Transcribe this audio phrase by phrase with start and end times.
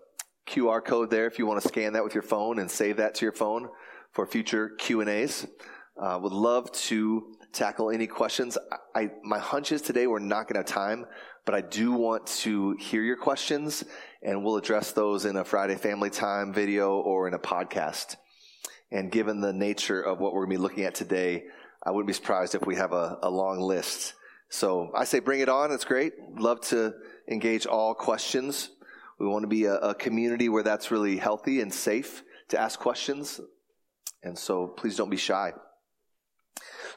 [0.47, 3.15] QR code there, if you want to scan that with your phone and save that
[3.15, 3.67] to your phone
[4.13, 5.45] for future Q&As.
[6.01, 8.57] Uh, would love to tackle any questions.
[8.95, 11.05] I, I my hunch is today we're not going to have time,
[11.45, 13.83] but I do want to hear your questions,
[14.21, 18.15] and we'll address those in a Friday Family Time video or in a podcast.
[18.91, 21.45] And given the nature of what we're going to be looking at today,
[21.83, 24.13] I wouldn't be surprised if we have a, a long list
[24.49, 25.71] so I say bring it on.
[25.71, 26.13] It's great.
[26.35, 26.93] Love to
[27.29, 28.69] engage all questions.
[29.19, 32.79] We want to be a, a, community where that's really healthy and safe to ask
[32.79, 33.41] questions.
[34.23, 35.53] And so please don't be shy.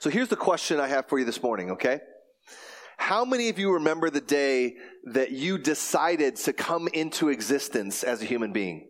[0.01, 2.01] So here's the question I have for you this morning, okay?
[2.97, 8.21] How many of you remember the day that you decided to come into existence as
[8.21, 8.89] a human being?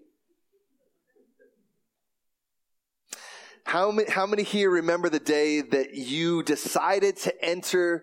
[3.64, 8.02] How many, how many here remember the day that you decided to enter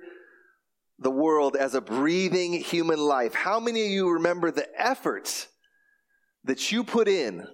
[0.99, 3.33] the world as a breathing human life.
[3.33, 5.47] How many of you remember the efforts
[6.43, 7.45] that you put in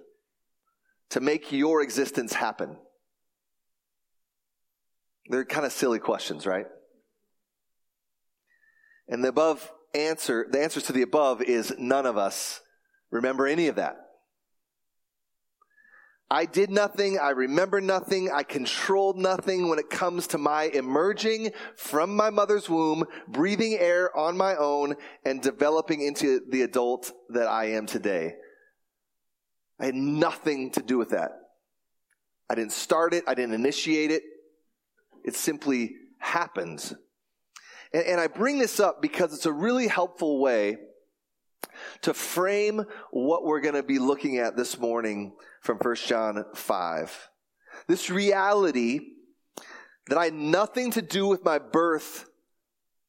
[1.10, 2.76] to make your existence happen?
[5.28, 6.66] They're kind of silly questions, right?
[9.08, 12.60] And the above answer, the answers to the above is none of us
[13.10, 13.96] remember any of that.
[16.30, 17.18] I did nothing.
[17.18, 18.30] I remember nothing.
[18.34, 24.14] I controlled nothing when it comes to my emerging from my mother's womb, breathing air
[24.16, 28.34] on my own, and developing into the adult that I am today.
[29.78, 31.32] I had nothing to do with that.
[32.48, 33.24] I didn't start it.
[33.26, 34.22] I didn't initiate it.
[35.24, 36.94] It simply happens.
[37.92, 40.76] And, and I bring this up because it's a really helpful way
[42.02, 47.30] to frame what we're going to be looking at this morning from 1 John 5.
[47.88, 49.00] This reality
[50.08, 52.26] that I had nothing to do with my birth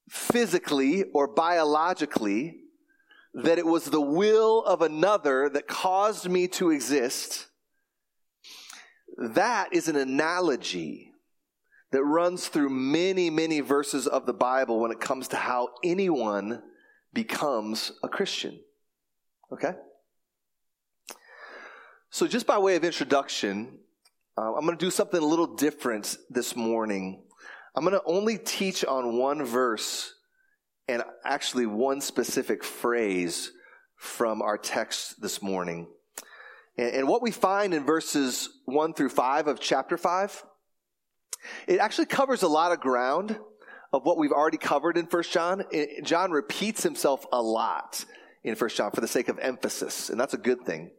[0.10, 2.58] physically or biologically,
[3.34, 7.48] that it was the will of another that caused me to exist,
[9.18, 11.12] that is an analogy
[11.96, 16.62] that runs through many, many verses of the Bible when it comes to how anyone
[17.14, 18.60] becomes a Christian.
[19.54, 19.72] Okay?
[22.10, 23.78] So, just by way of introduction,
[24.38, 27.24] uh, I'm going to do something a little different this morning.
[27.74, 30.16] I'm going to only teach on one verse
[30.90, 33.54] and actually one specific phrase
[33.96, 35.88] from our text this morning.
[36.78, 40.44] And, and what we find in verses 1 through 5 of chapter 5,
[41.68, 43.38] it actually covers a lot of ground
[43.94, 45.64] of what we've already covered in 1 John.
[46.04, 48.04] John repeats himself a lot
[48.44, 50.92] in 1 John for the sake of emphasis, and that's a good thing.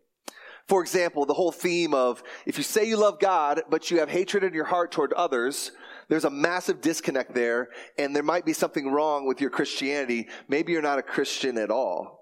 [0.69, 4.09] For example, the whole theme of if you say you love God, but you have
[4.09, 5.71] hatred in your heart toward others,
[6.09, 10.29] there's a massive disconnect there, and there might be something wrong with your Christianity.
[10.49, 12.21] Maybe you're not a Christian at all.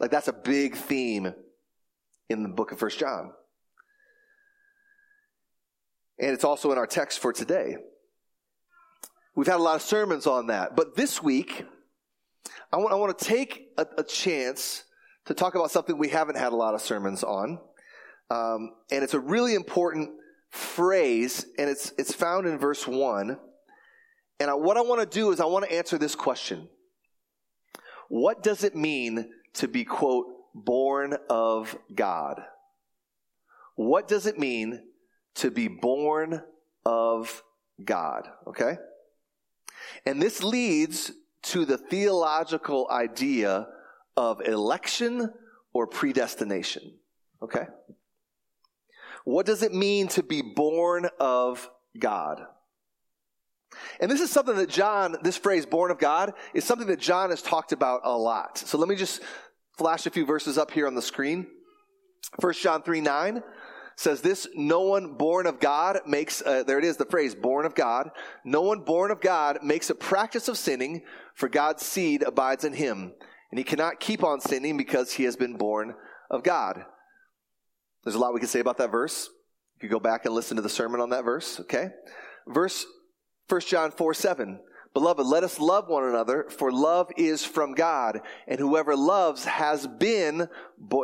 [0.00, 1.32] Like that's a big theme
[2.28, 3.32] in the book of First John.
[6.18, 7.76] And it's also in our text for today.
[9.34, 10.76] We've had a lot of sermons on that.
[10.76, 11.64] But this week,
[12.72, 14.84] I want, I want to take a, a chance
[15.26, 17.58] to talk about something we haven't had a lot of sermons on.
[18.30, 20.10] Um, and it's a really important
[20.50, 23.38] phrase, and it's, it's found in verse 1.
[24.40, 26.68] And I, what I want to do is I want to answer this question
[28.08, 32.42] What does it mean to be, quote, born of God?
[33.76, 34.82] What does it mean
[35.36, 36.42] to be born
[36.84, 37.42] of
[37.84, 38.28] God?
[38.46, 38.76] Okay?
[40.06, 41.12] And this leads
[41.44, 43.66] to the theological idea
[44.16, 45.32] of election
[45.72, 46.94] or predestination.
[47.42, 47.66] Okay?
[49.24, 51.68] What does it mean to be born of
[51.98, 52.42] God?
[54.00, 57.30] And this is something that John, this phrase, born of God, is something that John
[57.30, 58.58] has talked about a lot.
[58.58, 59.22] So let me just
[59.78, 61.46] flash a few verses up here on the screen.
[62.38, 63.42] 1 John 3 9
[63.96, 67.66] says this no one born of God makes, uh, there it is, the phrase, born
[67.66, 68.10] of God.
[68.44, 71.02] No one born of God makes a practice of sinning,
[71.34, 73.12] for God's seed abides in him
[73.50, 75.94] And he cannot keep on sinning because he has been born
[76.30, 76.84] of God.
[78.04, 79.28] There's a lot we can say about that verse.
[79.80, 81.90] You go back and listen to the sermon on that verse, okay?
[82.46, 82.86] Verse
[83.48, 84.60] 1 John 4 7.
[84.94, 89.86] Beloved, let us love one another, for love is from God, and whoever loves has
[89.86, 90.48] been,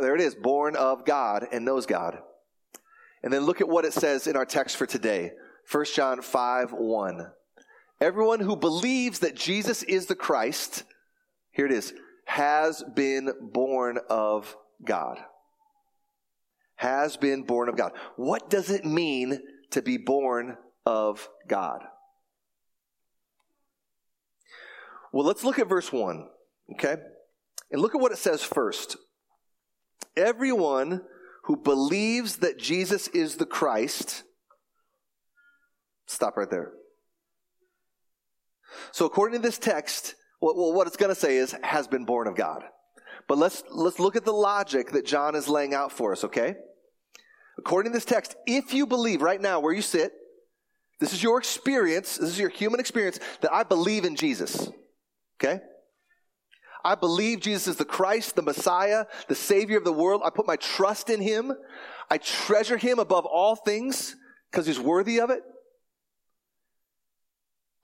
[0.00, 2.18] there it is, born of God and knows God.
[3.22, 5.32] And then look at what it says in our text for today
[5.70, 7.30] 1 John 5 1.
[8.00, 10.84] Everyone who believes that Jesus is the Christ,
[11.50, 11.92] here it is,
[12.26, 15.18] has been born of God.
[16.76, 17.92] Has been born of God.
[18.16, 20.56] What does it mean to be born
[20.86, 21.82] of God?
[25.12, 26.28] Well, let's look at verse 1,
[26.74, 26.96] okay?
[27.70, 28.96] And look at what it says first.
[30.16, 31.02] Everyone
[31.48, 34.22] who believes that Jesus is the Christ,
[36.06, 36.72] stop right there.
[38.92, 42.28] So according to this text, well, what it's going to say is has been born
[42.28, 42.64] of God.
[43.26, 46.54] But let's let's look at the logic that John is laying out for us, okay?
[47.56, 50.12] According to this text, if you believe right now where you sit,
[51.00, 54.70] this is your experience, this is your human experience that I believe in Jesus.
[55.42, 55.60] Okay?
[56.84, 60.22] I believe Jesus is the Christ, the Messiah, the Savior of the world.
[60.24, 61.52] I put my trust in Him.
[62.10, 64.16] I treasure Him above all things
[64.50, 65.42] because He's worthy of it.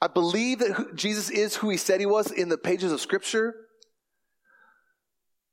[0.01, 3.55] I believe that Jesus is who He said He was in the pages of Scripture.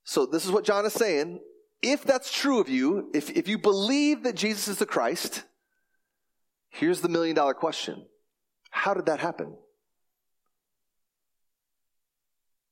[0.03, 1.39] So this is what John is saying.
[1.81, 5.43] If that's true of you, if, if you believe that Jesus is the Christ,
[6.69, 8.05] here's the million dollar question.
[8.69, 9.55] How did that happen?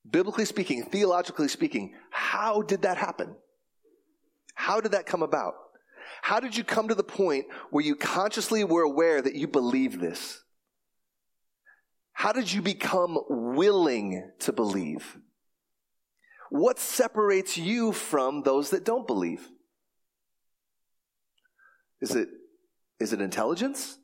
[0.09, 3.35] Biblically speaking, theologically speaking, how did that happen?
[4.55, 5.55] How did that come about?
[6.21, 9.99] How did you come to the point where you consciously were aware that you believe
[9.99, 10.43] this?
[12.11, 15.17] How did you become willing to believe?
[16.49, 19.47] What separates you from those that don't believe?
[22.01, 22.29] Is it,
[22.99, 23.97] is it intelligence?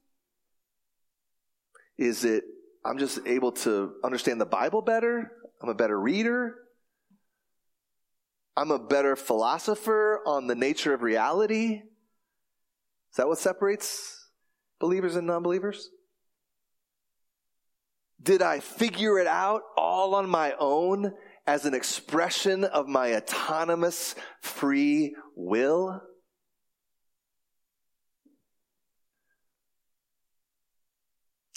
[1.97, 2.43] Is it,
[2.85, 5.31] I'm just able to understand the Bible better?
[5.61, 6.55] I'm a better reader.
[8.57, 11.81] I'm a better philosopher on the nature of reality.
[13.11, 14.29] Is that what separates
[14.79, 15.89] believers and non believers?
[18.21, 21.13] Did I figure it out all on my own
[21.45, 26.01] as an expression of my autonomous free will?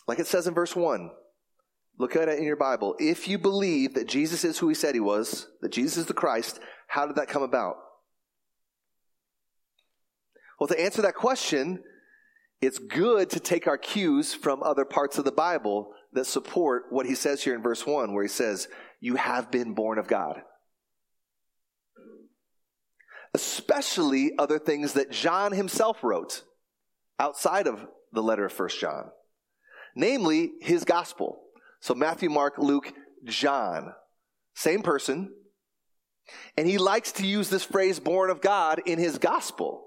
[0.07, 1.11] Like it says in verse 1
[1.99, 2.95] Look at it in your Bible.
[2.99, 6.15] If you believe that Jesus is who he said he was, that Jesus is the
[6.15, 7.77] Christ, how did that come about?
[10.59, 11.83] Well, to answer that question,
[12.61, 17.07] it's good to take our cues from other parts of the Bible that support what
[17.07, 18.69] he says here in verse 1, where he says,
[19.01, 20.43] You have been born of God.
[23.35, 26.43] Especially other things that John himself wrote
[27.19, 29.11] outside of the letter of 1 John,
[29.95, 31.41] namely his gospel.
[31.81, 32.93] So Matthew, Mark, Luke,
[33.25, 33.93] John.
[34.55, 35.33] Same person.
[36.57, 39.85] And he likes to use this phrase, born of God, in his gospel,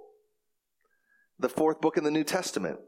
[1.39, 2.79] the fourth book in the New Testament,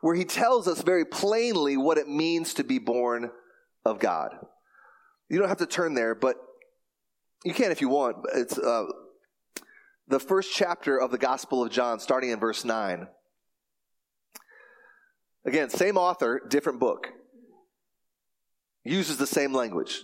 [0.00, 3.30] where he tells us very plainly what it means to be born
[3.84, 4.30] of God.
[5.28, 6.36] You don't have to turn there, but
[7.44, 8.16] you can if you want.
[8.34, 8.84] It's uh,
[10.08, 13.06] the first chapter of the Gospel of John, starting in verse 9.
[15.44, 17.08] Again, same author, different book
[18.88, 20.02] uses the same language.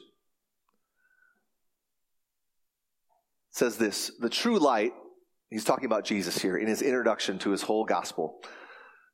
[3.51, 4.93] It says this the true light,
[5.51, 8.41] he's talking about Jesus here in his introduction to his whole gospel.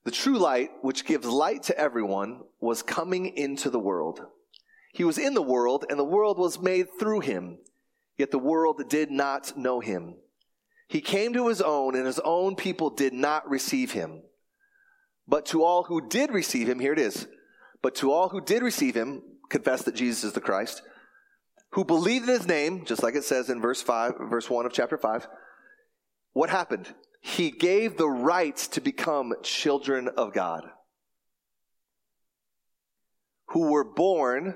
[0.04, 4.20] The true light, which gives light to everyone, was coming into the world.
[4.92, 7.58] He was in the world, and the world was made through him,
[8.16, 10.14] yet the world did not know him.
[10.88, 14.22] He came to his own, and his own people did not receive him.
[15.26, 17.28] But to all who did receive him, here it is.
[17.82, 20.82] But to all who did receive him, confess that Jesus is the Christ,
[21.70, 24.72] who believed in his name, just like it says in verse 5, verse 1 of
[24.72, 25.28] chapter 5,
[26.32, 26.94] what happened?
[27.20, 30.64] He gave the right to become children of God,
[33.48, 34.54] who were born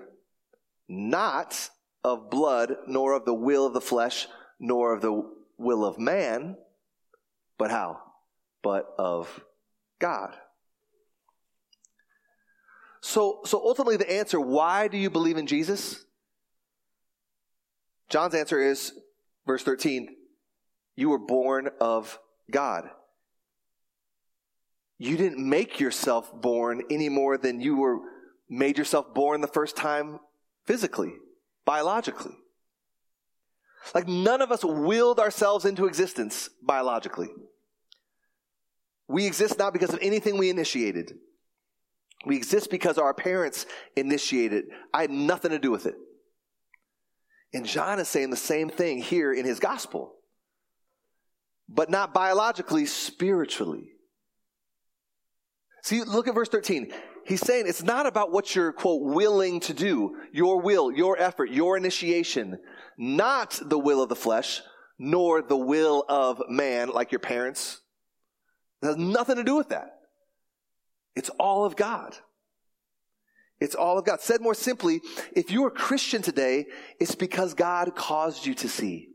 [0.89, 1.71] not
[2.05, 4.27] of blood, nor of the will of the flesh,
[4.61, 5.23] nor of the
[5.59, 6.57] will of man,
[7.59, 8.01] but how?
[8.63, 9.45] But of
[9.99, 10.35] God.
[13.03, 16.05] So, so ultimately, the answer why do you believe in Jesus?
[18.09, 18.93] John's answer is
[19.47, 20.17] verse 13
[20.95, 22.19] you were born of
[22.51, 22.91] God.
[24.99, 27.99] You didn't make yourself born any more than you were
[28.49, 30.21] made yourself born the first time
[30.67, 31.15] physically,
[31.65, 32.37] biologically.
[33.95, 37.31] Like none of us willed ourselves into existence biologically.
[39.09, 41.15] We exist not because of anything we initiated.
[42.25, 44.65] We exist because our parents initiated.
[44.93, 45.95] I had nothing to do with it.
[47.53, 50.15] And John is saying the same thing here in his gospel,
[51.69, 53.91] but not biologically, spiritually.
[55.83, 56.93] See, look at verse 13.
[57.27, 61.51] He's saying it's not about what you're, quote, willing to do, your will, your effort,
[61.51, 62.59] your initiation,
[62.97, 64.63] not the will of the flesh,
[64.99, 67.81] nor the will of man, like your parents.
[68.83, 69.99] It has nothing to do with that.
[71.15, 72.17] It's all of God.
[73.61, 74.21] It's all of God.
[74.21, 75.01] Said more simply,
[75.37, 76.67] if you're a Christian today,
[76.99, 79.09] it's because God caused you to see.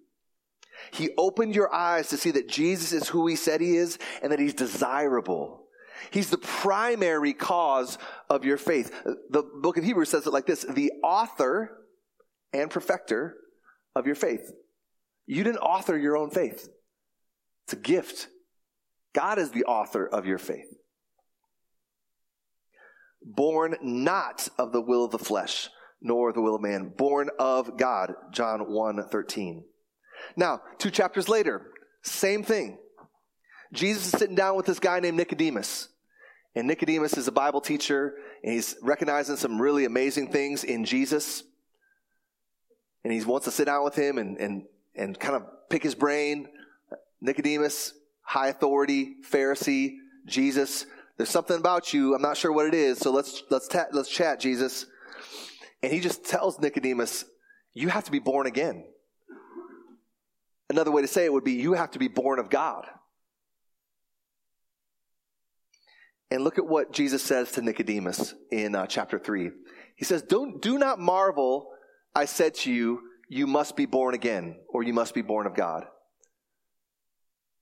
[0.91, 4.31] He opened your eyes to see that Jesus is who he said he is and
[4.31, 5.65] that he's desirable.
[6.11, 7.97] He's the primary cause
[8.29, 8.93] of your faith.
[9.29, 11.85] The book of Hebrews says it like this the author
[12.53, 13.35] and perfecter
[13.95, 14.51] of your faith.
[15.25, 16.69] You didn't author your own faith,
[17.65, 18.27] it's a gift.
[19.13, 20.77] God is the author of your faith
[23.35, 25.69] born not of the will of the flesh,
[26.01, 29.63] nor the will of man, born of God, John 1 13.
[30.35, 31.67] Now, two chapters later,
[32.01, 32.77] same thing.
[33.73, 35.89] Jesus is sitting down with this guy named Nicodemus.
[36.55, 41.43] And Nicodemus is a Bible teacher, and he's recognizing some really amazing things in Jesus.
[43.03, 44.63] And he wants to sit down with him and, and,
[44.95, 46.47] and kind of pick his brain.
[47.21, 50.85] Nicodemus, high authority, Pharisee, Jesus,
[51.17, 52.13] there's something about you.
[52.13, 52.99] I'm not sure what it is.
[52.99, 54.85] So let's, let's, ta- let's chat, Jesus.
[55.81, 57.25] And he just tells Nicodemus,
[57.73, 58.85] you have to be born again.
[60.69, 62.85] Another way to say it would be, you have to be born of God.
[66.29, 69.49] And look at what Jesus says to Nicodemus in uh, chapter 3.
[69.95, 71.69] He says, Don't, Do not marvel,
[72.13, 75.55] I said to you, you must be born again, or you must be born of
[75.55, 75.85] God.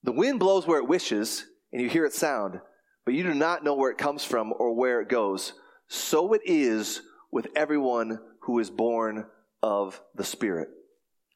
[0.04, 2.60] The wind blows where it wishes, and you hear its sound,
[3.06, 5.54] but you do not know where it comes from or where it goes.
[5.88, 9.26] So it is with everyone who is born
[9.62, 10.70] of the Spirit,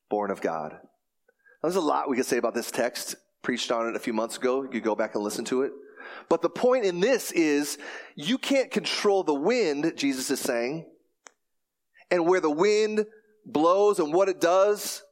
[0.10, 0.72] born of God.
[0.74, 0.80] Now,
[1.64, 3.16] there's a lot we could say about this text.
[3.42, 4.68] Preached on it a few months ago.
[4.70, 5.72] You go back and listen to it.
[6.28, 7.78] But the point in this is
[8.16, 10.86] you can't control the wind, Jesus is saying,
[12.12, 13.06] and where the wind
[13.46, 15.04] blows and what it does.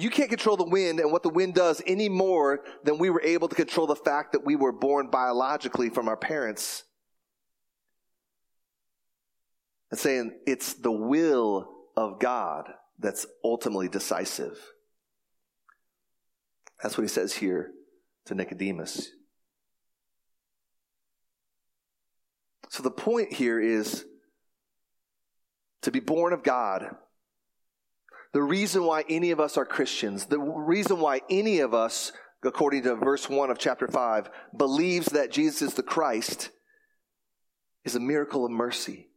[0.00, 3.20] You can't control the wind and what the wind does any more than we were
[3.20, 6.84] able to control the fact that we were born biologically from our parents.
[9.90, 14.58] And saying it's the will of God that's ultimately decisive.
[16.82, 17.70] That's what he says here
[18.24, 19.10] to Nicodemus.
[22.70, 24.06] So the point here is
[25.82, 26.96] to be born of God
[28.32, 32.12] the reason why any of us are Christians, the reason why any of us,
[32.44, 36.50] according to verse 1 of chapter 5, believes that Jesus is the Christ
[37.84, 39.08] is a miracle of mercy.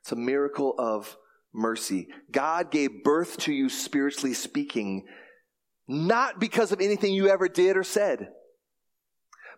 [0.00, 1.16] It's a miracle of
[1.52, 2.08] mercy.
[2.30, 5.06] God gave birth to you, spiritually speaking,
[5.86, 8.30] not because of anything you ever did or said,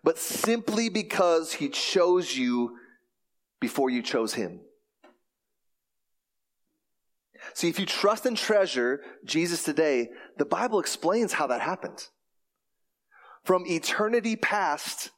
[0.04, 2.76] but simply because He chose you
[3.60, 4.60] before you chose Him.
[7.54, 12.07] See, if you trust and treasure Jesus today, the Bible explains how that happened.
[13.45, 15.11] From eternity past,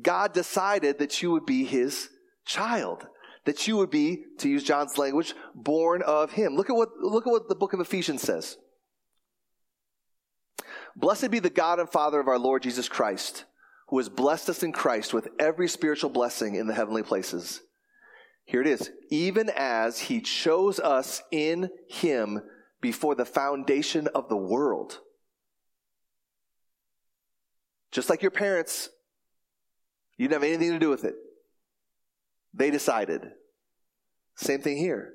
[0.00, 2.08] God decided that you would be his
[2.44, 3.06] child,
[3.44, 6.56] that you would be, to use John's language, born of him.
[6.56, 8.56] Look at what, look at what the book of Ephesians says.
[10.96, 13.44] Blessed be the God and Father of our Lord Jesus Christ,
[13.88, 17.62] who has blessed us in Christ with every spiritual blessing in the heavenly places
[18.50, 18.90] here it is.
[19.10, 22.42] Even as he chose us in him
[22.80, 24.98] before the foundation of the world.
[27.92, 28.88] Just like your parents,
[30.16, 31.14] you didn't have anything to do with it.
[32.52, 33.22] They decided.
[34.34, 35.12] Same thing here.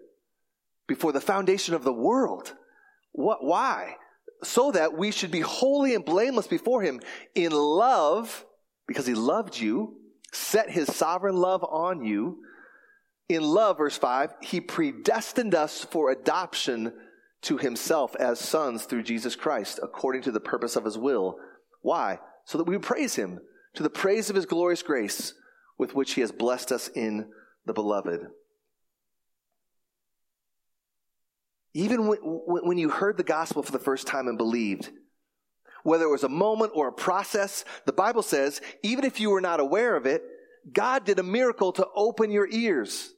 [0.88, 2.54] Before the foundation of the world.
[3.12, 3.96] What, why?
[4.44, 7.01] So that we should be holy and blameless before him
[7.34, 8.46] in love,
[8.88, 9.98] because he loved you,
[10.32, 12.38] set his sovereign love on you,
[13.27, 16.94] in love, verse 5, he predestined us for adoption
[17.41, 21.38] to himself as sons through Jesus Christ, according to the purpose of his will.
[21.82, 22.20] Why?
[22.46, 23.39] So that we would praise him
[23.75, 25.34] to the praise of his glorious grace
[25.77, 27.29] with which he has blessed us in
[27.65, 28.27] the beloved.
[31.74, 34.91] Even when, when you heard the gospel for the first time and believed,
[35.84, 39.41] whether it was a moment or a process, the Bible says, even if you were
[39.41, 40.24] not aware of it,
[40.72, 43.13] God did a miracle to open your ears.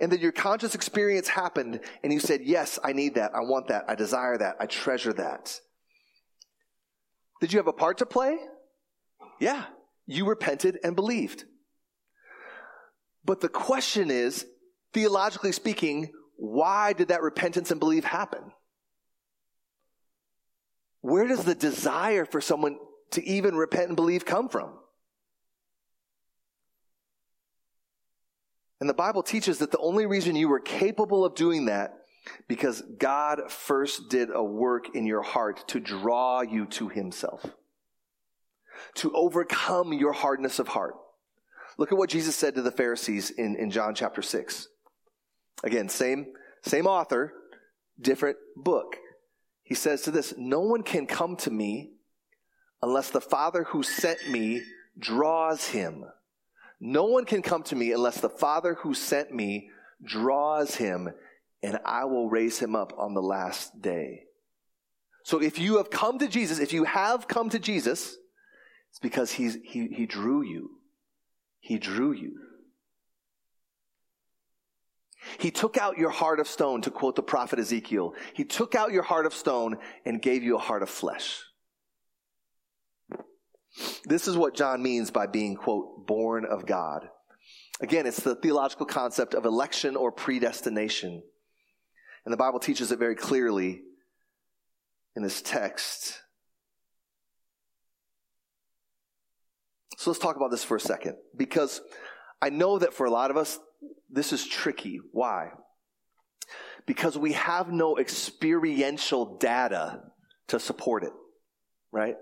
[0.00, 3.34] And then your conscious experience happened and you said, Yes, I need that.
[3.34, 3.84] I want that.
[3.88, 4.56] I desire that.
[4.60, 5.60] I treasure that.
[7.40, 8.38] Did you have a part to play?
[9.40, 9.64] Yeah.
[10.06, 11.44] You repented and believed.
[13.24, 14.46] But the question is,
[14.92, 18.52] theologically speaking, why did that repentance and belief happen?
[21.00, 22.78] Where does the desire for someone
[23.12, 24.78] to even repent and believe come from?
[28.82, 31.98] And the Bible teaches that the only reason you were capable of doing that
[32.48, 37.46] because God first did a work in your heart to draw you to himself.
[38.96, 40.96] To overcome your hardness of heart.
[41.78, 44.66] Look at what Jesus said to the Pharisees in, in John chapter 6.
[45.62, 47.32] Again, same, same author,
[48.00, 48.96] different book.
[49.62, 51.92] He says to this, no one can come to me
[52.82, 54.62] unless the Father who sent me
[54.98, 56.04] draws him.
[56.84, 59.70] No one can come to me unless the Father who sent me
[60.02, 61.12] draws him,
[61.62, 64.24] and I will raise him up on the last day.
[65.22, 68.16] So if you have come to Jesus, if you have come to Jesus,
[68.90, 70.70] it's because he's, he, he drew you.
[71.60, 72.32] He drew you.
[75.38, 78.14] He took out your heart of stone, to quote the prophet Ezekiel.
[78.34, 81.44] He took out your heart of stone and gave you a heart of flesh.
[84.04, 87.08] This is what John means by being, quote, born of God.
[87.80, 91.22] Again, it's the theological concept of election or predestination.
[92.24, 93.82] And the Bible teaches it very clearly
[95.16, 96.20] in this text.
[99.96, 101.80] So let's talk about this for a second because
[102.40, 103.58] I know that for a lot of us,
[104.10, 105.00] this is tricky.
[105.12, 105.50] Why?
[106.86, 110.02] Because we have no experiential data
[110.48, 111.12] to support it,
[111.92, 112.16] right?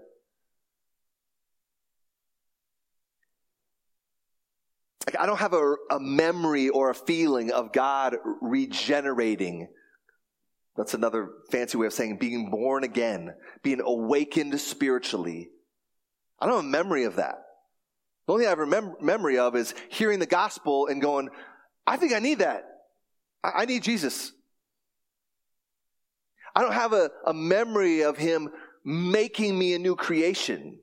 [5.10, 9.66] Like, I don't have a, a memory or a feeling of God regenerating.
[10.76, 15.50] That's another fancy way of saying being born again, being awakened spiritually.
[16.38, 17.42] I don't have a memory of that.
[18.26, 21.30] The only thing I have a mem- memory of is hearing the gospel and going,
[21.88, 22.66] I think I need that.
[23.42, 24.30] I, I need Jesus.
[26.54, 28.50] I don't have a, a memory of him
[28.84, 30.78] making me a new creation.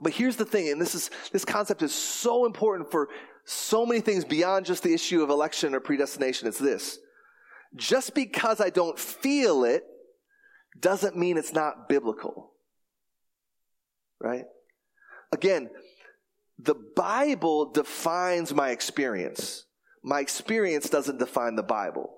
[0.00, 3.08] But here's the thing, and this is this concept is so important for
[3.44, 6.48] so many things beyond just the issue of election or predestination.
[6.48, 6.98] It's this.
[7.74, 9.84] Just because I don't feel it
[10.78, 12.52] doesn't mean it's not biblical.
[14.20, 14.44] Right?
[15.32, 15.70] Again,
[16.58, 19.64] the Bible defines my experience.
[20.02, 22.14] My experience doesn't define the Bible.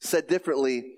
[0.00, 0.94] Said differently,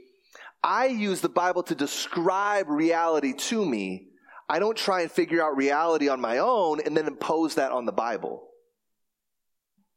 [0.62, 4.08] I use the Bible to describe reality to me,
[4.52, 7.86] I don't try and figure out reality on my own and then impose that on
[7.86, 8.50] the Bible.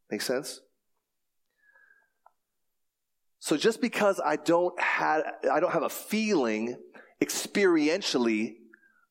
[0.10, 0.62] Make sense?
[3.40, 6.78] So just because I don't have I don't have a feeling
[7.22, 8.54] experientially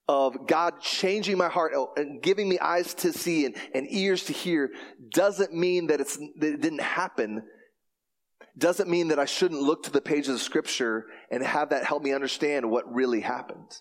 [0.09, 4.33] of God changing my heart and giving me eyes to see and, and ears to
[4.33, 4.71] hear
[5.13, 7.43] doesn't mean that, it's, that it didn't happen.
[8.57, 12.03] Doesn't mean that I shouldn't look to the pages of scripture and have that help
[12.03, 13.79] me understand what really happened.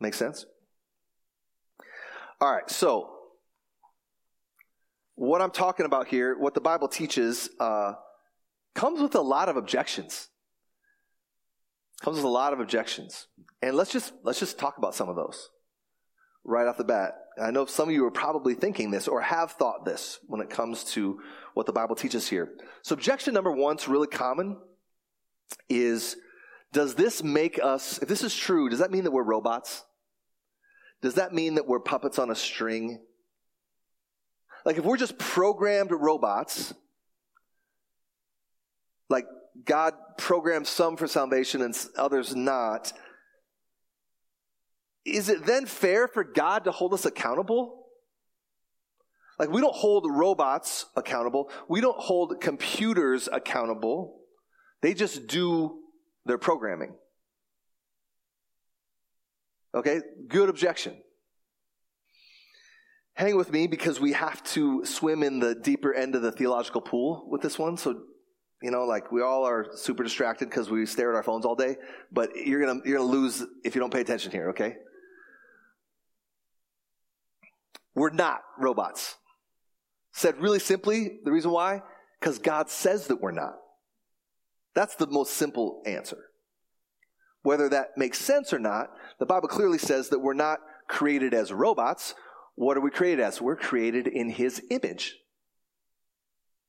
[0.00, 0.46] Make sense?
[2.40, 3.10] All right, so
[5.14, 7.94] what I'm talking about here, what the Bible teaches, uh,
[8.74, 10.28] comes with a lot of objections.
[12.02, 13.26] Comes with a lot of objections,
[13.62, 15.48] and let's just let's just talk about some of those
[16.44, 17.14] right off the bat.
[17.40, 20.50] I know some of you are probably thinking this or have thought this when it
[20.50, 21.18] comes to
[21.54, 22.52] what the Bible teaches here.
[22.82, 24.58] So, objection number one, it's really common,
[25.70, 26.16] is
[26.72, 29.82] does this make us, if this is true, does that mean that we're robots?
[31.02, 33.00] Does that mean that we're puppets on a string?
[34.64, 36.74] Like if we're just programmed robots,
[39.08, 39.26] like
[39.64, 42.92] God programmed some for salvation and others not,
[45.04, 47.86] is it then fair for God to hold us accountable?
[49.38, 51.50] Like we don't hold robots accountable.
[51.68, 54.18] We don't hold computers accountable.
[54.82, 55.78] They just do
[56.24, 56.94] their programming.
[59.76, 60.96] Okay, good objection.
[63.12, 66.80] Hang with me because we have to swim in the deeper end of the theological
[66.80, 67.76] pool with this one.
[67.76, 68.00] So,
[68.62, 71.54] you know, like we all are super distracted because we stare at our phones all
[71.54, 71.76] day,
[72.10, 74.50] but you're gonna you're gonna lose if you don't pay attention here.
[74.50, 74.76] Okay,
[77.94, 79.16] we're not robots.
[80.12, 81.82] Said really simply, the reason why
[82.18, 83.56] because God says that we're not.
[84.74, 86.24] That's the most simple answer.
[87.46, 91.52] Whether that makes sense or not, the Bible clearly says that we're not created as
[91.52, 92.16] robots.
[92.56, 93.40] What are we created as?
[93.40, 95.14] We're created in His image.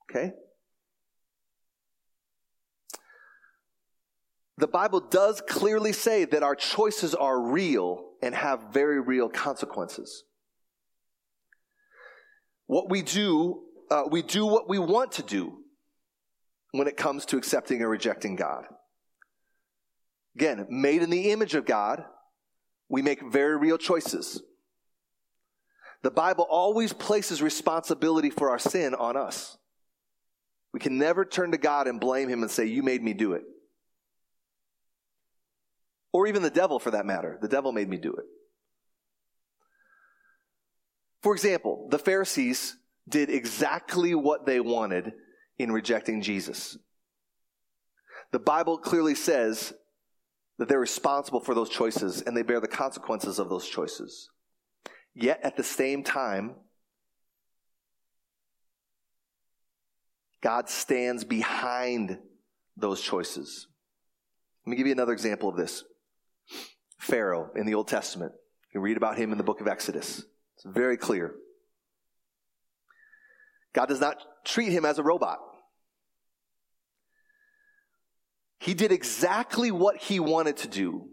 [0.07, 0.33] Okay?
[4.59, 10.25] The Bible does clearly say that our choices are real and have very real consequences.
[12.67, 15.57] What we do, uh, we do what we want to do
[16.69, 18.67] when it comes to accepting or rejecting God.
[20.37, 22.05] Again, made in the image of God,
[22.89, 24.39] we make very real choices.
[26.03, 29.57] The Bible always places responsibility for our sin on us.
[30.73, 33.33] We can never turn to God and blame Him and say, You made me do
[33.33, 33.41] it.
[36.13, 37.39] Or even the devil for that matter.
[37.41, 38.25] The devil made me do it.
[41.23, 42.77] For example, the Pharisees
[43.09, 45.13] did exactly what they wanted
[45.57, 46.77] in rejecting Jesus.
[48.31, 49.73] The Bible clearly says
[50.57, 54.29] that they're responsible for those choices and they bear the consequences of those choices.
[55.13, 56.55] Yet at the same time,
[60.41, 62.19] God stands behind
[62.75, 63.67] those choices.
[64.65, 65.83] Let me give you another example of this.
[66.99, 68.33] Pharaoh in the Old Testament.
[68.73, 70.23] You read about him in the book of Exodus.
[70.55, 71.35] It's very clear.
[73.73, 75.39] God does not treat him as a robot.
[78.59, 81.09] He did exactly what he wanted to do,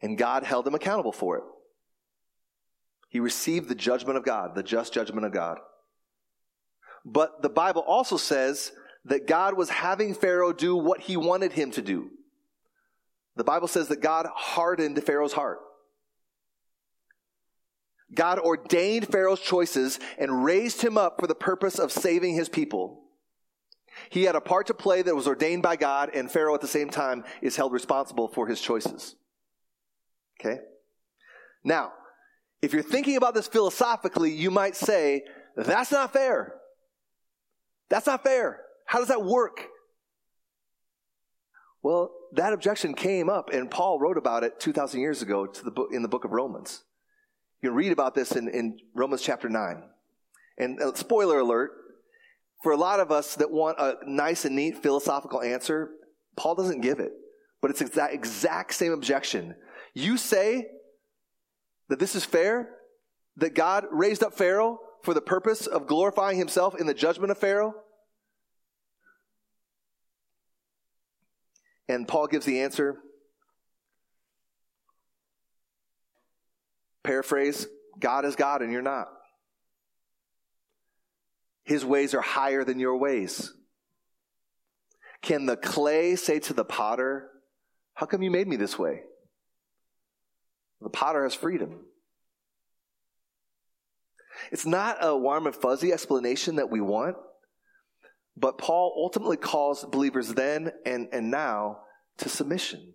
[0.00, 1.44] and God held him accountable for it.
[3.10, 5.58] He received the judgment of God, the just judgment of God.
[7.04, 8.72] But the Bible also says
[9.06, 12.10] that God was having Pharaoh do what he wanted him to do.
[13.36, 15.58] The Bible says that God hardened Pharaoh's heart.
[18.14, 23.04] God ordained Pharaoh's choices and raised him up for the purpose of saving his people.
[24.10, 26.66] He had a part to play that was ordained by God, and Pharaoh at the
[26.66, 29.14] same time is held responsible for his choices.
[30.40, 30.58] Okay?
[31.62, 31.92] Now,
[32.60, 35.22] if you're thinking about this philosophically, you might say,
[35.56, 36.54] that's not fair.
[37.88, 38.60] That's not fair.
[38.84, 39.68] How does that work?
[41.80, 45.90] Well, that objection came up, and Paul wrote about it 2,000 years ago the book,
[45.92, 46.82] in the book of Romans.
[47.62, 49.84] You read about this in, in Romans chapter 9.
[50.58, 51.70] And uh, spoiler alert,
[52.62, 55.90] for a lot of us that want a nice and neat philosophical answer,
[56.36, 57.12] Paul doesn't give it.
[57.62, 59.54] But it's that exact same objection.
[59.94, 60.66] You say
[61.88, 62.70] that this is fair,
[63.36, 67.38] that God raised up Pharaoh for the purpose of glorifying himself in the judgment of
[67.38, 67.74] Pharaoh?
[71.88, 72.98] And Paul gives the answer.
[77.02, 77.66] Paraphrase
[77.98, 79.08] God is God and you're not.
[81.70, 83.54] His ways are higher than your ways.
[85.22, 87.30] Can the clay say to the potter,
[87.94, 89.02] How come you made me this way?
[90.80, 91.78] The potter has freedom.
[94.50, 97.16] It's not a warm and fuzzy explanation that we want,
[98.36, 101.82] but Paul ultimately calls believers then and, and now
[102.18, 102.94] to submission.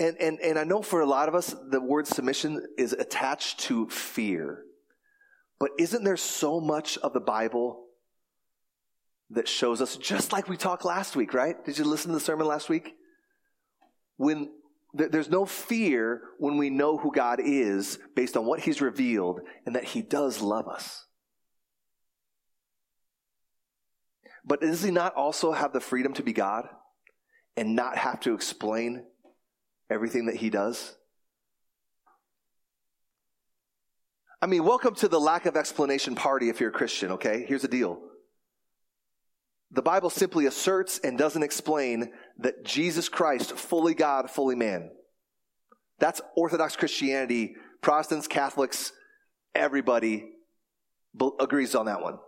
[0.00, 3.60] And, and, and I know for a lot of us, the word submission is attached
[3.60, 4.64] to fear.
[5.60, 7.84] But isn't there so much of the Bible
[9.30, 11.64] that shows us, just like we talked last week, right?
[11.64, 12.94] Did you listen to the sermon last week?
[14.16, 14.50] When
[14.92, 19.74] there's no fear when we know who God is based on what He's revealed and
[19.74, 21.06] that He does love us.
[24.44, 26.68] But does He not also have the freedom to be God
[27.56, 29.04] and not have to explain
[29.90, 30.94] everything that He does?
[34.40, 37.46] I mean, welcome to the lack of explanation party if you're a Christian, okay?
[37.48, 37.98] Here's the deal.
[39.70, 44.90] The Bible simply asserts and doesn't explain that Jesus Christ, fully God, fully man.
[45.98, 47.56] That's Orthodox Christianity.
[47.80, 48.92] Protestants, Catholics,
[49.54, 50.30] everybody
[51.40, 52.18] agrees on that one.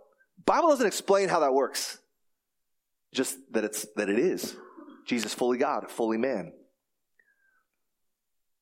[0.45, 1.99] Bible doesn't explain how that works.
[3.13, 4.55] Just that it's that it is.
[5.05, 6.51] Jesus fully God, fully man.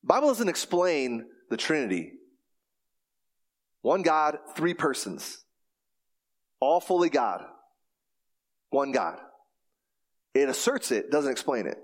[0.06, 2.12] Bible doesn't explain the Trinity.
[3.82, 5.44] One God, three persons.
[6.60, 7.44] All fully God.
[8.70, 9.18] One God.
[10.32, 11.78] It asserts it, doesn't explain it.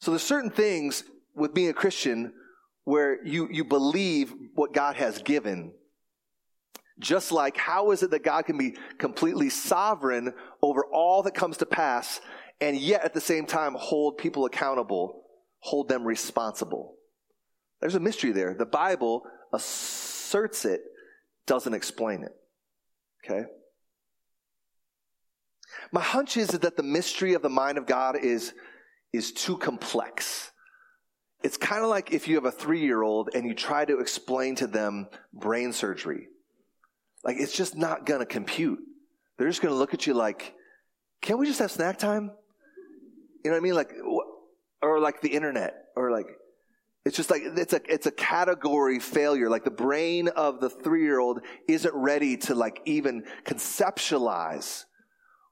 [0.00, 2.32] So there's certain things with being a Christian
[2.84, 5.72] where you, you believe what God has given.
[6.98, 11.58] Just like how is it that God can be completely sovereign over all that comes
[11.58, 12.20] to pass
[12.60, 15.21] and yet at the same time hold people accountable,
[15.62, 16.96] hold them responsible?
[17.80, 18.54] There's a mystery there.
[18.54, 20.82] The Bible asserts it,
[21.46, 22.32] doesn't explain it.
[23.24, 23.46] Okay?
[25.90, 28.54] My hunch is that the mystery of the mind of God is,
[29.12, 30.50] is too complex.
[31.42, 33.98] it's kind of like if you have a three year old and you try to
[33.98, 36.28] explain to them brain surgery.
[37.24, 38.80] Like, it's just not going to compute.
[39.38, 40.54] They're just going to look at you like,
[41.20, 42.32] can we just have snack time?
[43.44, 43.74] You know what I mean?
[43.74, 43.92] Like,
[44.82, 46.26] or like the internet, or like,
[47.04, 49.48] it's just like, it's a, it's a category failure.
[49.48, 54.84] Like the brain of the three year old isn't ready to like even conceptualize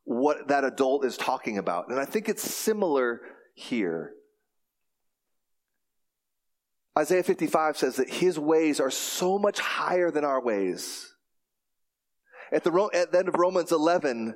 [0.05, 1.88] what that adult is talking about.
[1.88, 3.21] And I think it's similar
[3.55, 4.12] here.
[6.99, 11.14] Isaiah 55 says that his ways are so much higher than our ways.
[12.53, 14.35] At the, at the end of Romans 11,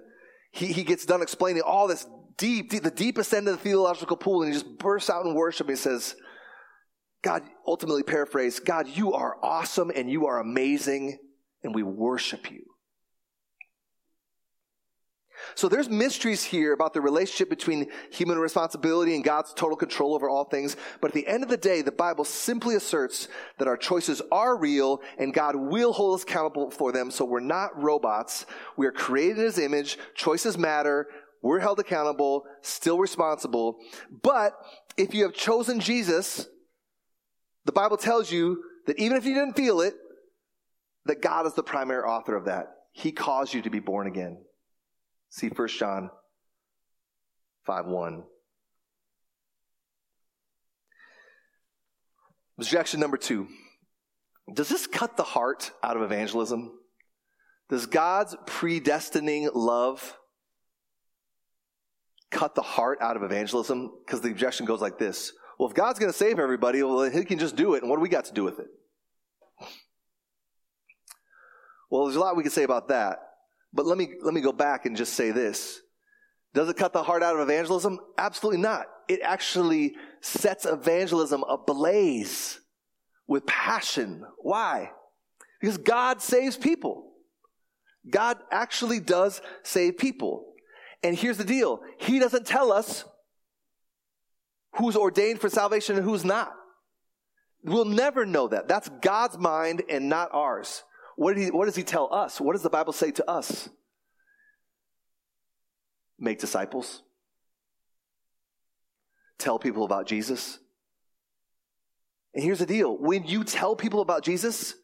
[0.52, 4.16] he, he gets done explaining all this deep, deep, the deepest end of the theological
[4.16, 5.68] pool, and he just bursts out in worship.
[5.68, 6.14] He says,
[7.22, 11.18] God, ultimately paraphrase, God, you are awesome and you are amazing,
[11.62, 12.64] and we worship you.
[15.54, 20.28] So there's mysteries here about the relationship between human responsibility and God's total control over
[20.28, 20.76] all things.
[21.00, 24.56] But at the end of the day, the Bible simply asserts that our choices are
[24.56, 27.10] real and God will hold us accountable for them.
[27.10, 28.46] So we're not robots.
[28.76, 29.98] We are created in his image.
[30.14, 31.08] Choices matter.
[31.44, 33.76] We're held accountable, still responsible.
[34.10, 34.54] But
[34.96, 36.48] if you have chosen Jesus,
[37.66, 39.92] the Bible tells you that even if you didn't feel it,
[41.04, 42.68] that God is the primary author of that.
[42.92, 44.38] He caused you to be born again.
[45.28, 46.08] See 1 John
[47.66, 48.22] 5 1.
[52.58, 53.48] Objection number two.
[54.50, 56.72] Does this cut the heart out of evangelism?
[57.68, 60.16] Does God's predestining love
[62.34, 63.90] cut the heart out of evangelism?
[64.04, 65.32] Because the objection goes like this.
[65.58, 67.96] Well, if God's going to save everybody, well, he can just do it, and what
[67.96, 68.66] do we got to do with it?
[71.90, 73.20] Well, there's a lot we can say about that.
[73.72, 75.80] But let me, let me go back and just say this.
[76.52, 77.98] Does it cut the heart out of evangelism?
[78.18, 78.86] Absolutely not.
[79.08, 82.60] It actually sets evangelism ablaze
[83.26, 84.24] with passion.
[84.38, 84.90] Why?
[85.60, 87.12] Because God saves people.
[88.08, 90.53] God actually does save people.
[91.04, 91.82] And here's the deal.
[91.98, 93.04] He doesn't tell us
[94.76, 96.52] who's ordained for salvation and who's not.
[97.62, 98.68] We'll never know that.
[98.68, 100.82] That's God's mind and not ours.
[101.16, 102.40] What, he, what does he tell us?
[102.40, 103.68] What does the Bible say to us?
[106.18, 107.02] Make disciples.
[109.38, 110.58] Tell people about Jesus.
[112.34, 114.74] And here's the deal when you tell people about Jesus,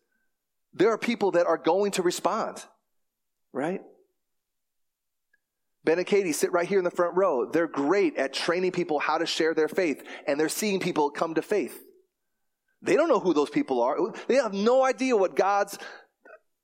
[0.74, 2.62] there are people that are going to respond,
[3.52, 3.80] right?
[5.84, 7.50] Ben and Katie sit right here in the front row.
[7.50, 11.34] They're great at training people how to share their faith, and they're seeing people come
[11.34, 11.78] to faith.
[12.82, 13.96] They don't know who those people are.
[14.26, 15.78] They have no idea what God's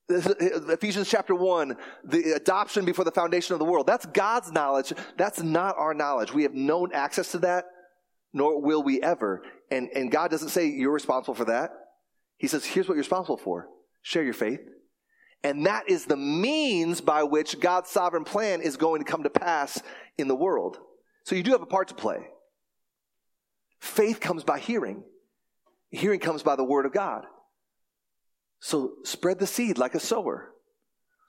[0.08, 3.86] Ephesians chapter 1, the adoption before the foundation of the world.
[3.86, 4.92] That's God's knowledge.
[5.16, 6.32] That's not our knowledge.
[6.32, 7.64] We have no access to that,
[8.32, 9.42] nor will we ever.
[9.70, 11.72] And, and God doesn't say you're responsible for that.
[12.38, 13.68] He says, here's what you're responsible for.
[14.02, 14.60] Share your faith.
[15.42, 19.30] And that is the means by which God's sovereign plan is going to come to
[19.30, 19.80] pass
[20.18, 20.78] in the world.
[21.24, 22.26] So you do have a part to play.
[23.80, 25.04] Faith comes by hearing.
[25.90, 27.24] Hearing comes by the word of God.
[28.60, 30.52] So spread the seed like a sower,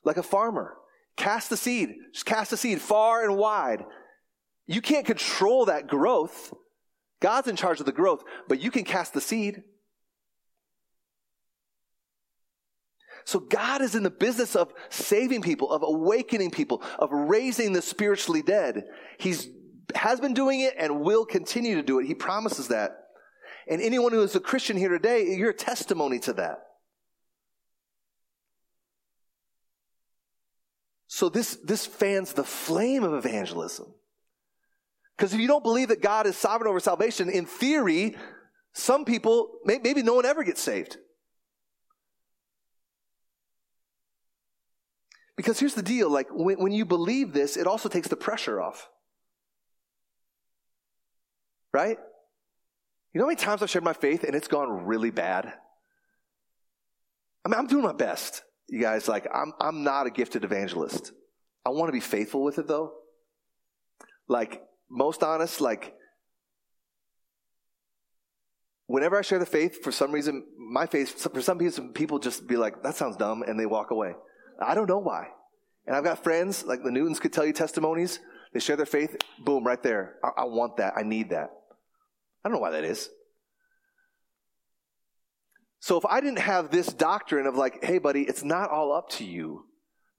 [0.03, 0.75] like a farmer.
[1.15, 1.95] Cast the seed.
[2.13, 3.83] Just cast the seed far and wide.
[4.65, 6.53] You can't control that growth.
[7.19, 9.63] God's in charge of the growth, but you can cast the seed.
[13.27, 17.81] So God is in the business of saving people, of awakening people, of raising the
[17.81, 18.85] spiritually dead.
[19.17, 19.49] He's
[19.95, 22.05] has been doing it and will continue to do it.
[22.05, 22.91] He promises that.
[23.69, 26.59] And anyone who is a Christian here today, you're a testimony to that.
[31.07, 33.93] So this, this fans the flame of evangelism.
[35.17, 38.15] Because if you don't believe that God is sovereign over salvation, in theory,
[38.71, 40.97] some people, maybe no one ever gets saved.
[45.37, 48.59] Because here's the deal like, when, when you believe this, it also takes the pressure
[48.59, 48.89] off.
[51.71, 51.97] Right?
[53.13, 55.53] You know how many times I've shared my faith and it's gone really bad?
[57.45, 61.13] I mean, I'm doing my best you guys, like, I'm, I'm not a gifted evangelist.
[61.65, 62.93] I want to be faithful with it though.
[64.27, 65.95] Like, most honest, like,
[68.87, 72.45] whenever I share the faith, for some reason, my faith, for some people, people just
[72.45, 74.13] be like, that sounds dumb, and they walk away.
[74.61, 75.27] I don't know why.
[75.85, 78.19] And I've got friends, like the Newtons could tell you testimonies.
[78.53, 80.15] They share their faith, boom, right there.
[80.23, 80.93] I, I want that.
[80.97, 81.51] I need that.
[82.43, 83.09] I don't know why that is.
[85.79, 89.09] So if I didn't have this doctrine of like, hey, buddy, it's not all up
[89.11, 89.65] to you,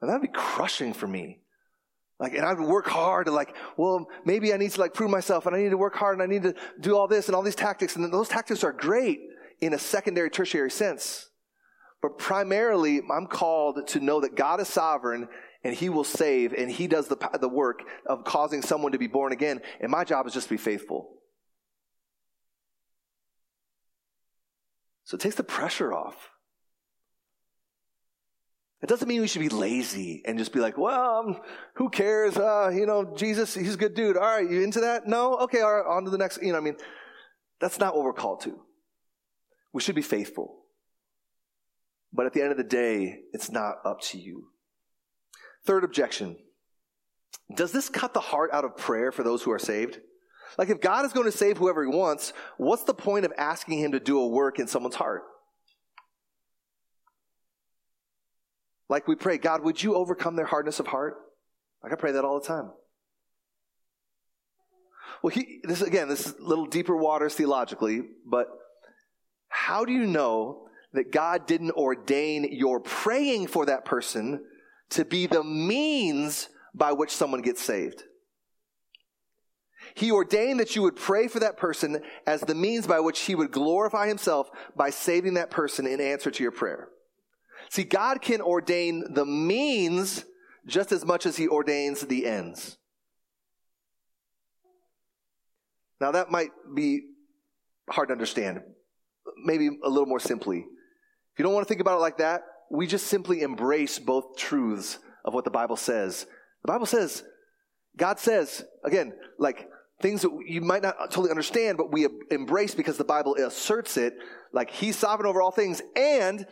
[0.00, 1.40] that'd be crushing for me.
[2.20, 5.10] Like, and I would work hard to like, well, maybe I need to like prove
[5.10, 7.34] myself and I need to work hard and I need to do all this and
[7.36, 7.94] all these tactics.
[7.94, 9.20] And those tactics are great
[9.60, 11.27] in a secondary, tertiary sense.
[12.00, 15.28] But primarily, I'm called to know that God is sovereign
[15.64, 19.08] and he will save and he does the, the work of causing someone to be
[19.08, 19.60] born again.
[19.80, 21.10] And my job is just to be faithful.
[25.04, 26.30] So it takes the pressure off.
[28.80, 31.40] It doesn't mean we should be lazy and just be like, well, um,
[31.74, 32.36] who cares?
[32.36, 34.16] Uh, you know, Jesus, he's a good dude.
[34.16, 35.08] All right, you into that?
[35.08, 35.36] No?
[35.38, 36.40] Okay, all right, on to the next.
[36.40, 36.76] You know, I mean,
[37.60, 38.60] that's not what we're called to.
[39.72, 40.58] We should be faithful.
[42.12, 44.48] But at the end of the day, it's not up to you.
[45.66, 46.36] Third objection.
[47.54, 50.00] Does this cut the heart out of prayer for those who are saved?
[50.56, 53.78] Like, if God is going to save whoever he wants, what's the point of asking
[53.78, 55.22] him to do a work in someone's heart?
[58.88, 61.16] Like we pray, God, would you overcome their hardness of heart?
[61.82, 62.70] Like I pray that all the time.
[65.22, 68.48] Well, he, this again, this is a little deeper waters theologically, but
[69.48, 74.44] how do you know that God didn't ordain your praying for that person
[74.90, 78.04] to be the means by which someone gets saved?
[79.94, 83.34] He ordained that you would pray for that person as the means by which he
[83.34, 86.88] would glorify himself by saving that person in answer to your prayer.
[87.70, 90.24] See, God can ordain the means
[90.66, 92.76] just as much as he ordains the ends.
[96.00, 97.02] Now, that might be
[97.90, 98.60] hard to understand.
[99.44, 100.66] Maybe a little more simply.
[101.38, 104.98] You don't want to think about it like that, we just simply embrace both truths
[105.24, 106.26] of what the Bible says.
[106.62, 107.22] The Bible says,
[107.96, 109.68] God says, again, like
[110.02, 114.14] things that you might not totally understand, but we embrace because the Bible asserts it,
[114.52, 116.46] like He's sovereign over all things, and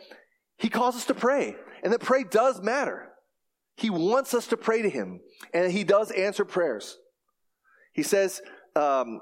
[0.57, 3.09] he calls us to pray, and that pray does matter.
[3.75, 5.21] He wants us to pray to Him,
[5.53, 6.97] and He does answer prayers.
[7.93, 8.41] He says
[8.75, 9.21] um,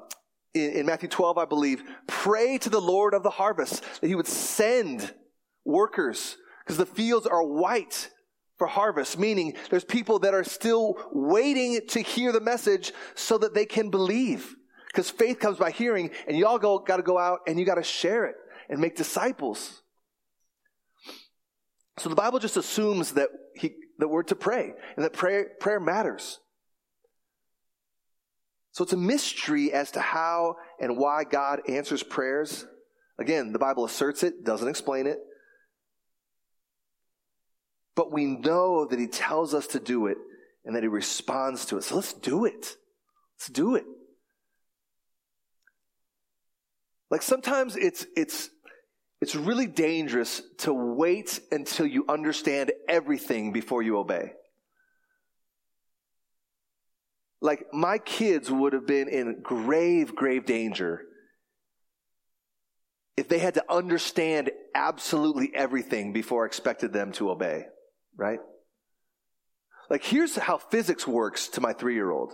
[0.53, 4.27] in Matthew 12, I believe, pray to the Lord of the harvest that He would
[4.27, 5.13] send
[5.65, 8.09] workers because the fields are white
[8.57, 13.53] for harvest, meaning there's people that are still waiting to hear the message so that
[13.53, 14.55] they can believe.
[14.87, 17.75] Because faith comes by hearing, and y'all go, got to go out and you got
[17.75, 18.35] to share it
[18.69, 19.81] and make disciples.
[21.97, 25.79] So the Bible just assumes that he, that we're to pray and that prayer, prayer
[25.79, 26.39] matters.
[28.71, 32.65] So it's a mystery as to how and why God answers prayers.
[33.17, 35.19] Again, the Bible asserts it, doesn't explain it.
[37.95, 40.17] But we know that He tells us to do it
[40.65, 41.83] and that He responds to it.
[41.83, 42.75] So let's do it.
[43.37, 43.85] Let's do it.
[47.09, 48.49] Like sometimes it's, it's,
[49.21, 54.33] it's really dangerous to wait until you understand everything before you obey.
[57.41, 61.03] Like, my kids would have been in grave, grave danger
[63.17, 67.67] if they had to understand absolutely everything before I expected them to obey,
[68.15, 68.39] right?
[69.89, 72.33] Like, here's how physics works to my three year old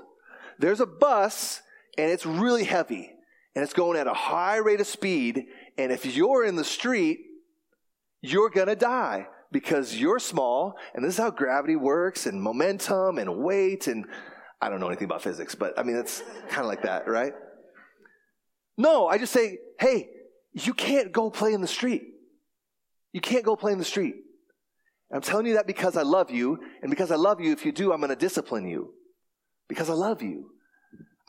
[0.60, 1.62] there's a bus,
[1.98, 3.12] and it's really heavy,
[3.56, 7.20] and it's going at a high rate of speed, and if you're in the street,
[8.22, 10.76] you're to die because you're small.
[10.94, 13.88] And this is how gravity works and momentum and weight.
[13.88, 14.06] And
[14.62, 17.34] I don't know anything about physics, but I mean, it's kind of like that, right?
[18.78, 20.10] No, I just say, hey,
[20.54, 22.04] you can't go play in the street.
[23.14, 24.16] You can't go play in the street.
[25.14, 27.72] I'm telling you that because I love you, and because I love you, if you
[27.72, 28.94] do, I'm going to discipline you.
[29.68, 30.52] Because I love you.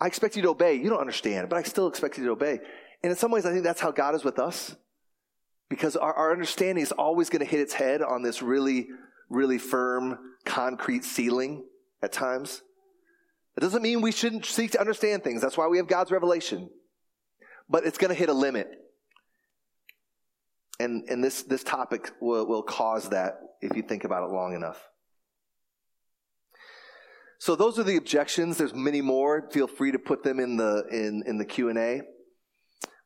[0.00, 0.74] I expect you to obey.
[0.74, 2.60] You don't understand, but I still expect you to obey.
[3.02, 4.76] And in some ways, I think that's how God is with us.
[5.68, 8.88] Because our, our understanding is always going to hit its head on this really,
[9.28, 11.64] really firm, concrete ceiling
[12.02, 12.62] at times.
[13.56, 15.40] It doesn't mean we shouldn't seek to understand things.
[15.40, 16.68] That's why we have God's revelation.
[17.68, 18.70] But it's going to hit a limit.
[20.78, 24.54] And, and this, this topic will, will cause that if you think about it long
[24.54, 24.88] enough.
[27.38, 28.58] So those are the objections.
[28.58, 29.48] There's many more.
[29.50, 32.02] Feel free to put them in the, in, in the Q&A.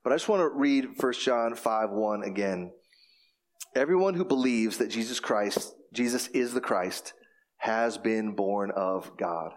[0.05, 2.71] But I just want to read 1 John 5 1 again.
[3.75, 7.13] Everyone who believes that Jesus Christ, Jesus is the Christ,
[7.57, 9.53] has been born of God.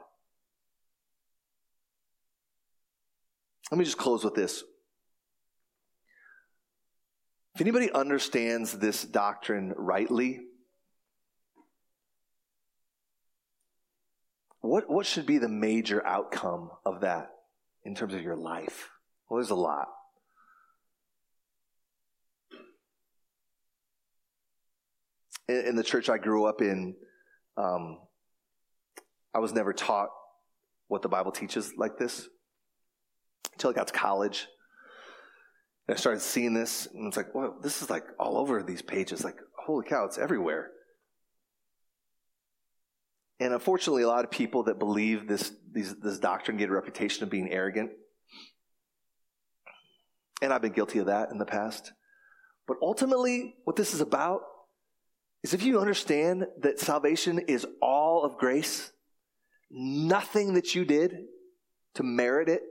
[3.72, 4.64] Let me just close with this.
[7.56, 10.40] If anybody understands this doctrine rightly,
[14.62, 17.32] what, what should be the major outcome of that
[17.84, 18.90] in terms of your life?
[19.30, 19.88] Well, there's a lot.
[25.50, 26.96] in, in the church I grew up in,
[27.58, 27.98] um,
[29.34, 30.10] I was never taught
[30.88, 32.28] what the Bible teaches like this
[33.54, 34.48] until I got to college.
[35.88, 38.82] And I started seeing this, and it's like, well, this is like all over these
[38.82, 39.24] pages.
[39.24, 40.72] Like, holy cow, it's everywhere.
[43.40, 47.24] And unfortunately, a lot of people that believe this, these, this doctrine get a reputation
[47.24, 47.92] of being arrogant.
[50.42, 51.94] And I've been guilty of that in the past.
[52.68, 54.42] But ultimately, what this is about
[55.44, 58.92] is if you understand that salvation is all of grace,
[59.72, 61.16] nothing that you did
[61.96, 62.62] to merit it,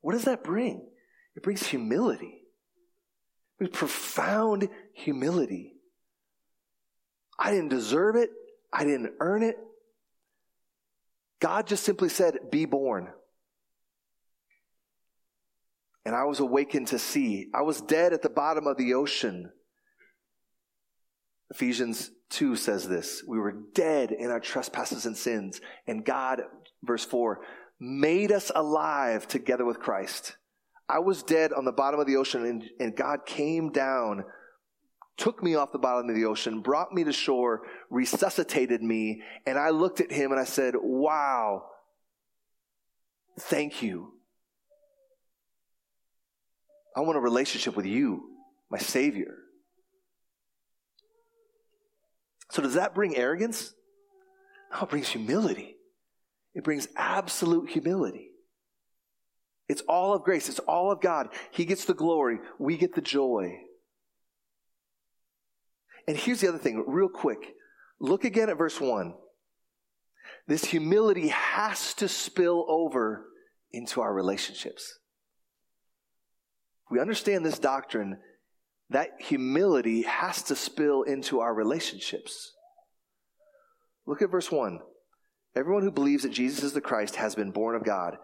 [0.00, 0.86] what does that bring?
[1.34, 2.42] It brings humility.
[3.54, 5.74] It brings profound humility.
[7.38, 8.30] I didn't deserve it.
[8.72, 9.58] I didn't earn it.
[11.44, 13.10] God just simply said, Be born.
[16.06, 17.48] And I was awakened to see.
[17.54, 19.52] I was dead at the bottom of the ocean.
[21.50, 26.40] Ephesians 2 says this We were dead in our trespasses and sins, and God,
[26.82, 27.40] verse 4,
[27.78, 30.38] made us alive together with Christ.
[30.88, 34.24] I was dead on the bottom of the ocean, and, and God came down,
[35.16, 39.58] took me off the bottom of the ocean, brought me to shore, resuscitated me, and
[39.58, 41.64] I looked at him and I said, Wow,
[43.38, 44.12] thank you.
[46.96, 48.30] I want a relationship with you,
[48.70, 49.34] my Savior.
[52.50, 53.74] So, does that bring arrogance?
[54.72, 55.76] No, it brings humility.
[56.54, 58.30] It brings absolute humility.
[59.68, 60.48] It's all of grace.
[60.48, 61.30] It's all of God.
[61.50, 62.38] He gets the glory.
[62.58, 63.58] We get the joy.
[66.06, 67.54] And here's the other thing, real quick.
[68.00, 69.14] Look again at verse 1.
[70.46, 73.26] This humility has to spill over
[73.72, 74.98] into our relationships.
[76.90, 78.18] We understand this doctrine,
[78.90, 82.52] that humility has to spill into our relationships.
[84.06, 84.80] Look at verse 1.
[85.56, 88.16] Everyone who believes that Jesus is the Christ has been born of God,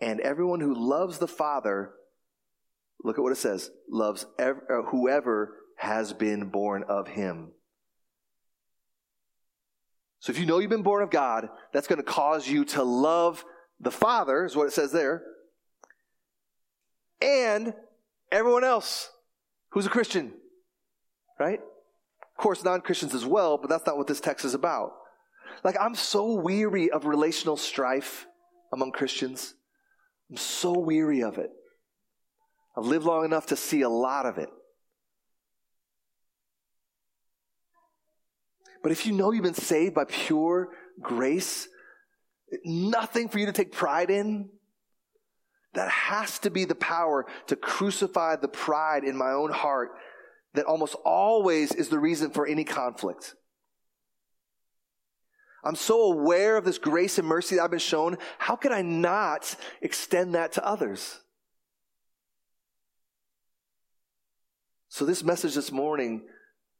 [0.00, 1.92] and everyone who loves the Father,
[3.02, 7.52] look at what it says, loves ev- uh, whoever has been born of him.
[10.20, 12.82] So if you know you've been born of God, that's going to cause you to
[12.82, 13.44] love
[13.80, 15.22] the Father, is what it says there,
[17.20, 17.74] and
[18.32, 19.10] everyone else
[19.70, 20.32] who's a Christian,
[21.38, 21.60] right?
[21.60, 24.92] Of course, non Christians as well, but that's not what this text is about.
[25.62, 28.26] Like, I'm so weary of relational strife
[28.72, 29.54] among Christians.
[30.30, 31.50] I'm so weary of it.
[32.76, 34.48] I've lived long enough to see a lot of it.
[38.84, 40.68] But if you know you've been saved by pure
[41.00, 41.68] grace,
[42.66, 44.50] nothing for you to take pride in,
[45.72, 49.92] that has to be the power to crucify the pride in my own heart
[50.52, 53.34] that almost always is the reason for any conflict.
[55.64, 58.18] I'm so aware of this grace and mercy that I've been shown.
[58.36, 61.20] How could I not extend that to others?
[64.88, 66.24] So this message this morning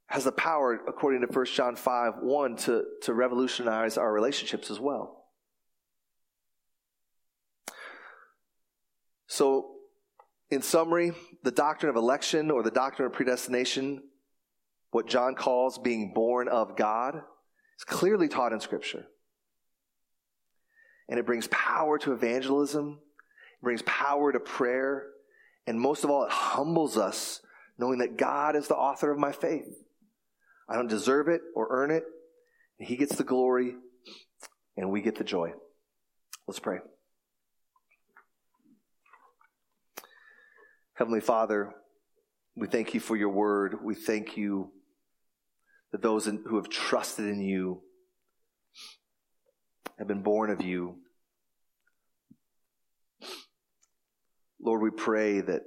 [0.07, 4.79] has the power, according to 1 John 5, 1, to, to revolutionize our relationships as
[4.79, 5.25] well.
[9.27, 9.71] So,
[10.51, 14.03] in summary, the doctrine of election or the doctrine of predestination,
[14.91, 19.07] what John calls being born of God, is clearly taught in Scripture.
[21.09, 23.01] And it brings power to evangelism,
[23.61, 25.07] it brings power to prayer,
[25.67, 27.41] and most of all, it humbles us
[27.79, 29.85] knowing that God is the author of my faith.
[30.69, 32.05] I don't deserve it or earn it.
[32.79, 33.75] He gets the glory,
[34.77, 35.53] and we get the joy.
[36.47, 36.79] Let's pray.
[40.95, 41.73] Heavenly Father,
[42.57, 43.79] we thank you for your word.
[43.83, 44.71] We thank you
[45.93, 47.83] that those who have trusted in you
[49.99, 50.97] have been born of you.
[54.61, 55.62] Lord, we pray that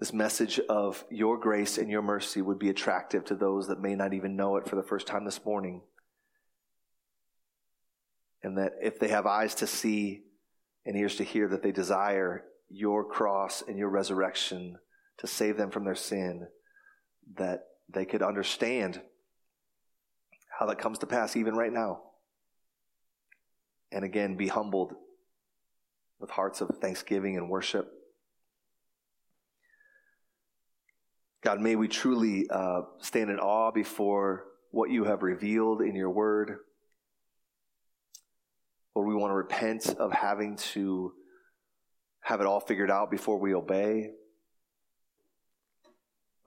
[0.00, 3.94] this message of your grace and your mercy would be attractive to those that may
[3.94, 5.82] not even know it for the first time this morning.
[8.42, 10.22] And that if they have eyes to see
[10.86, 14.78] and ears to hear, that they desire your cross and your resurrection
[15.18, 16.48] to save them from their sin
[17.36, 19.02] that they could understand
[20.58, 22.00] how that comes to pass even right now.
[23.92, 24.94] And again, be humbled
[26.18, 27.99] with hearts of thanksgiving and worship.
[31.42, 36.10] God, may we truly uh, stand in awe before what you have revealed in your
[36.10, 36.58] word.
[38.94, 41.12] Lord, we want to repent of having to
[42.20, 44.10] have it all figured out before we obey.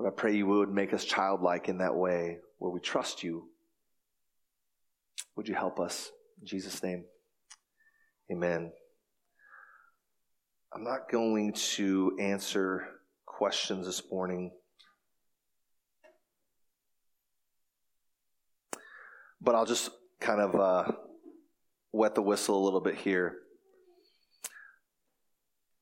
[0.06, 3.48] I pray you would make us childlike in that way where we trust you.
[5.36, 6.12] Would you help us?
[6.42, 7.06] In Jesus' name,
[8.32, 8.72] amen.
[10.74, 12.88] I'm not going to answer
[13.26, 14.52] questions this morning.
[19.44, 20.92] But I'll just kind of uh,
[21.92, 23.40] wet the whistle a little bit here.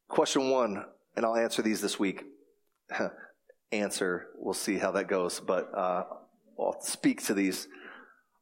[0.07, 0.83] Question one,
[1.15, 2.25] and I'll answer these this week.
[3.71, 6.03] answer, we'll see how that goes, but uh,
[6.59, 7.67] I'll speak to these.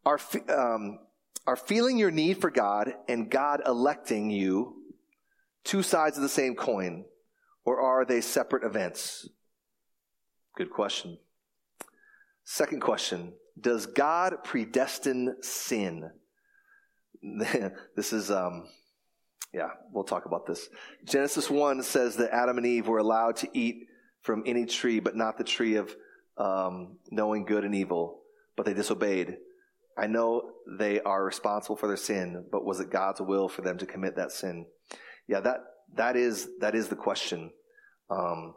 [0.06, 1.00] Are, um,
[1.46, 4.76] are feeling your need for God and God electing you
[5.64, 7.06] two sides of the same coin,
[7.66, 9.30] or are they separate events?
[10.56, 11.20] Good question.
[12.44, 16.12] Second question Does God predestine sin?
[17.96, 18.68] this is, um,
[19.54, 20.70] yeah, we'll talk about this.
[21.06, 23.88] Genesis 1 says that Adam and Eve were allowed to eat
[24.22, 25.96] from any tree, but not the tree of
[26.38, 28.22] um, knowing good and evil,
[28.56, 29.38] but they disobeyed.
[29.98, 33.78] I know they are responsible for their sin, but was it God's will for them
[33.80, 34.66] to commit that sin?
[35.28, 35.58] Yeah, that
[35.96, 37.52] that is that is the question,
[38.10, 38.56] um,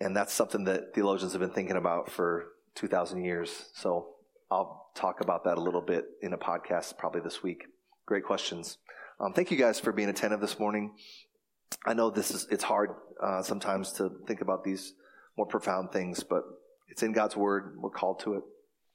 [0.00, 3.70] and that's something that theologians have been thinking about for two thousand years.
[3.74, 4.08] So
[4.50, 7.64] I'll talk about that a little bit in a podcast probably this week.
[8.06, 8.78] Great questions.
[9.20, 10.94] Um, thank you guys for being attentive this morning.
[11.86, 12.90] I know this is it's hard
[13.22, 14.94] uh, sometimes to think about these
[15.36, 16.42] more profound things, but
[16.88, 17.76] it's in God's word.
[17.78, 18.42] We're called to it.